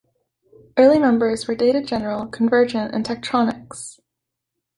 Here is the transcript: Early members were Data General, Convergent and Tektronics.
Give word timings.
Early 0.77 0.97
members 0.97 1.47
were 1.47 1.53
Data 1.53 1.79
General, 1.79 2.25
Convergent 2.25 2.91
and 2.91 3.05
Tektronics. 3.05 3.99